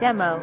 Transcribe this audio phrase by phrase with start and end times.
[0.00, 0.40] demo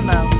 [0.00, 0.39] Demo